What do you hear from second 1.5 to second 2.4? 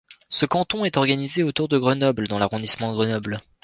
de Grenoble dans